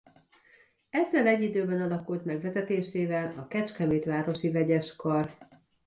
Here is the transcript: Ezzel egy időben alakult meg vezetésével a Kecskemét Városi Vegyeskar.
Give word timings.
Ezzel 0.89 1.27
egy 1.27 1.41
időben 1.41 1.81
alakult 1.81 2.25
meg 2.25 2.41
vezetésével 2.41 3.33
a 3.37 3.47
Kecskemét 3.47 4.05
Városi 4.05 4.51
Vegyeskar. 4.51 5.37